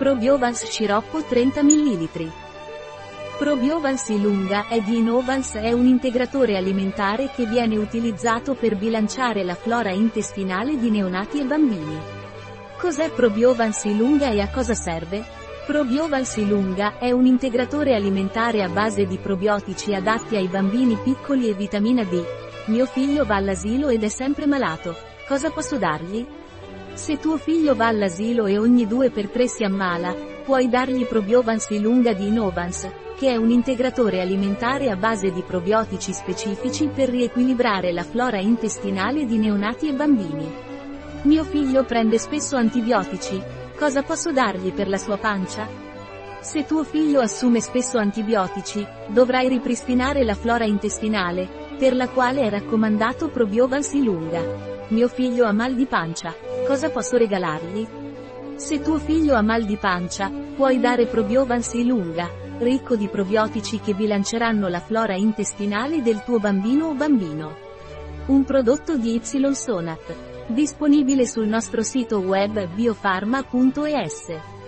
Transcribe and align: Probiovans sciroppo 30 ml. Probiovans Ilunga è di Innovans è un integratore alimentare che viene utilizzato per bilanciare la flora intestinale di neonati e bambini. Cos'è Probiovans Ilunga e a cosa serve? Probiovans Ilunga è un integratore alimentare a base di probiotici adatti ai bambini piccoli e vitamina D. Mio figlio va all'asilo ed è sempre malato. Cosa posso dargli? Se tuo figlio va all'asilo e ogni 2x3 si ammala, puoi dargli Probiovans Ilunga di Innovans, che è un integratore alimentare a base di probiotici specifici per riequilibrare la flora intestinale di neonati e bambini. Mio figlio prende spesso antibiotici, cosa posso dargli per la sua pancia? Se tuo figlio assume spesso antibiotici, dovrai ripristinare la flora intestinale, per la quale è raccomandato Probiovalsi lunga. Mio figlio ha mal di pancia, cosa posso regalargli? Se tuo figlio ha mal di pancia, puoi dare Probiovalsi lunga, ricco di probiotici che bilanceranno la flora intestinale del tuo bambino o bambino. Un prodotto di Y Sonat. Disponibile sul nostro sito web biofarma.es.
Probiovans 0.00 0.64
sciroppo 0.64 1.22
30 1.22 1.62
ml. 1.62 2.32
Probiovans 3.36 4.08
Ilunga 4.08 4.66
è 4.66 4.80
di 4.80 4.96
Innovans 4.96 5.52
è 5.56 5.72
un 5.72 5.84
integratore 5.84 6.56
alimentare 6.56 7.28
che 7.34 7.44
viene 7.44 7.76
utilizzato 7.76 8.54
per 8.54 8.78
bilanciare 8.78 9.44
la 9.44 9.54
flora 9.54 9.90
intestinale 9.90 10.78
di 10.78 10.88
neonati 10.88 11.40
e 11.40 11.44
bambini. 11.44 11.98
Cos'è 12.78 13.10
Probiovans 13.10 13.84
Ilunga 13.84 14.30
e 14.30 14.40
a 14.40 14.48
cosa 14.48 14.72
serve? 14.72 15.22
Probiovans 15.66 16.34
Ilunga 16.36 16.96
è 16.98 17.10
un 17.10 17.26
integratore 17.26 17.94
alimentare 17.94 18.62
a 18.62 18.70
base 18.70 19.04
di 19.04 19.18
probiotici 19.18 19.92
adatti 19.92 20.34
ai 20.34 20.48
bambini 20.48 20.96
piccoli 20.96 21.50
e 21.50 21.52
vitamina 21.52 22.04
D. 22.04 22.24
Mio 22.68 22.86
figlio 22.86 23.26
va 23.26 23.36
all'asilo 23.36 23.90
ed 23.90 24.02
è 24.02 24.08
sempre 24.08 24.46
malato. 24.46 24.96
Cosa 25.28 25.50
posso 25.50 25.76
dargli? 25.76 26.26
Se 27.00 27.18
tuo 27.18 27.38
figlio 27.38 27.74
va 27.74 27.86
all'asilo 27.86 28.44
e 28.44 28.58
ogni 28.58 28.86
2x3 28.86 29.44
si 29.46 29.64
ammala, 29.64 30.14
puoi 30.44 30.68
dargli 30.68 31.06
Probiovans 31.06 31.70
Ilunga 31.70 32.12
di 32.12 32.26
Innovans, 32.26 32.86
che 33.16 33.30
è 33.30 33.36
un 33.36 33.48
integratore 33.48 34.20
alimentare 34.20 34.90
a 34.90 34.96
base 34.96 35.32
di 35.32 35.40
probiotici 35.40 36.12
specifici 36.12 36.88
per 36.88 37.08
riequilibrare 37.08 37.90
la 37.90 38.02
flora 38.02 38.38
intestinale 38.38 39.24
di 39.24 39.38
neonati 39.38 39.88
e 39.88 39.94
bambini. 39.94 40.46
Mio 41.22 41.42
figlio 41.44 41.84
prende 41.84 42.18
spesso 42.18 42.56
antibiotici, 42.56 43.42
cosa 43.78 44.02
posso 44.02 44.30
dargli 44.30 44.70
per 44.70 44.86
la 44.86 44.98
sua 44.98 45.16
pancia? 45.16 45.66
Se 46.40 46.66
tuo 46.66 46.84
figlio 46.84 47.20
assume 47.20 47.62
spesso 47.62 47.96
antibiotici, 47.96 48.86
dovrai 49.08 49.48
ripristinare 49.48 50.22
la 50.22 50.34
flora 50.34 50.64
intestinale, 50.64 51.48
per 51.78 51.96
la 51.96 52.08
quale 52.10 52.42
è 52.42 52.50
raccomandato 52.50 53.30
Probiovalsi 53.30 54.04
lunga. 54.04 54.68
Mio 54.88 55.08
figlio 55.08 55.46
ha 55.46 55.52
mal 55.52 55.74
di 55.74 55.86
pancia, 55.86 56.34
cosa 56.70 56.88
posso 56.90 57.16
regalargli? 57.16 57.84
Se 58.54 58.80
tuo 58.80 59.00
figlio 59.00 59.34
ha 59.34 59.42
mal 59.42 59.64
di 59.64 59.76
pancia, 59.76 60.30
puoi 60.54 60.78
dare 60.78 61.06
Probiovalsi 61.06 61.84
lunga, 61.84 62.30
ricco 62.58 62.94
di 62.94 63.08
probiotici 63.08 63.80
che 63.80 63.92
bilanceranno 63.92 64.68
la 64.68 64.78
flora 64.78 65.16
intestinale 65.16 66.00
del 66.00 66.22
tuo 66.22 66.38
bambino 66.38 66.86
o 66.86 66.94
bambino. 66.94 67.56
Un 68.26 68.44
prodotto 68.44 68.96
di 68.96 69.16
Y 69.16 69.52
Sonat. 69.52 70.14
Disponibile 70.46 71.26
sul 71.26 71.48
nostro 71.48 71.82
sito 71.82 72.20
web 72.20 72.68
biofarma.es. 72.68 74.59